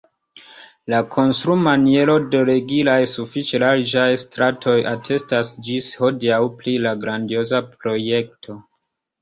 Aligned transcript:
La 0.91 0.99
konstrumaniero 1.15 2.15
de 2.35 2.41
regulaj, 2.49 2.95
sufiĉe 3.11 3.61
larĝaj 3.65 4.07
stratoj 4.23 4.75
atestas 4.95 5.53
ĝis 5.69 5.93
hodiaŭ 6.01 6.43
pri 6.63 6.77
la 6.89 6.99
grandioza 7.05 7.61
projekto. 7.77 8.59